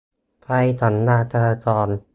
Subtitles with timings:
[0.43, 0.47] ไฟ
[0.81, 1.87] สัญญาณจราจร